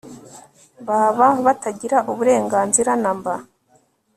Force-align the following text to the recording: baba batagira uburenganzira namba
baba 0.87 1.27
batagira 1.45 1.97
uburenganzira 2.11 2.91
namba 3.01 3.33